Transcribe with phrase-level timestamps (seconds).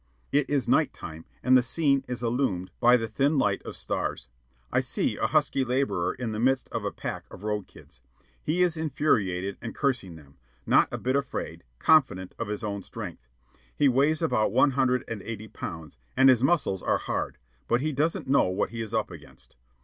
[0.31, 4.29] It is night time and the scene is illumined by the thin light of stars.
[4.71, 8.01] I see a husky laborer in the midst of a pack of road kids.
[8.41, 13.27] He is infuriated and cursing them, not a bit afraid, confident of his own strength.
[13.75, 17.37] He weighs about one hundred and eighty pounds, and his muscles are hard;
[17.67, 19.55] but he doesn't know what he is up against.